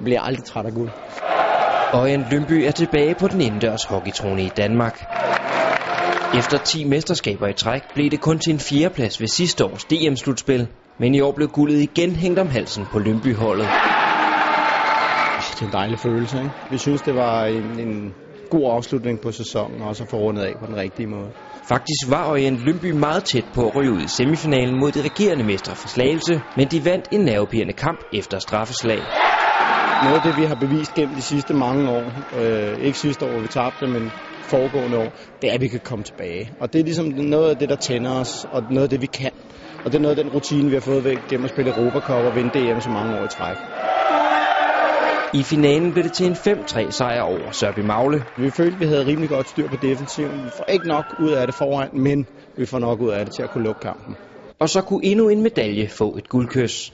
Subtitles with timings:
[0.00, 0.90] Jeg bliver aldrig træt af guld.
[1.94, 4.96] Ørjan Lyngby er tilbage på den indendørs hockeytrone i Danmark.
[6.38, 10.68] Efter 10 mesterskaber i træk blev det kun til en fjerdeplads ved sidste års DM-slutspil.
[10.98, 13.68] Men i år blev guldet igen hængt om halsen på Lyngby-holdet.
[15.38, 16.54] Det er en dejlig følelse, ikke?
[16.70, 18.14] Vi synes, det var en, en
[18.50, 21.30] god afslutning på sæsonen, og så få rundet af på den rigtige måde.
[21.68, 25.44] Faktisk var Orient Lyngby meget tæt på at ryge ud i semifinalen mod de regerende
[25.44, 29.00] mestre for Slagelse, men de vandt en nervepirrende kamp efter straffeslag.
[30.00, 33.40] Noget af det, vi har bevist gennem de sidste mange år, øh, ikke sidste år,
[33.40, 34.12] vi tabte, men
[34.50, 36.50] foregående år, det er, at vi kan komme tilbage.
[36.60, 39.06] Og det er ligesom noget af det, der tænder os, og noget af det, vi
[39.06, 39.30] kan.
[39.84, 42.00] Og det er noget af den rutine, vi har fået væk gennem at spille Europa
[42.00, 43.56] Cup og vinde DM så mange år i træk.
[45.32, 48.24] I finalen blev det til en 5-3 sejr over Sørby Magle.
[48.36, 50.44] Vi følte, vi havde rimelig godt styr på defensiven.
[50.44, 52.26] Vi får ikke nok ud af det foran, men
[52.56, 54.16] vi får nok ud af det til at kunne lukke kampen.
[54.58, 56.92] Og så kunne endnu en medalje få et guldkys.